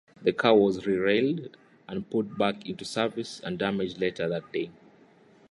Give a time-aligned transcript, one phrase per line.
[0.23, 1.55] The car was rerailed
[1.87, 4.71] and put back into service undamaged later that day.